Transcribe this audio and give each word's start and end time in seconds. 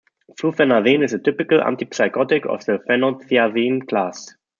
Fluphenazine 0.35 1.03
is 1.03 1.13
a 1.13 1.19
typical 1.19 1.59
antipsychotic 1.59 2.47
of 2.47 2.65
the 2.65 2.79
phenothiazine 2.89 3.87
class. 3.87 4.33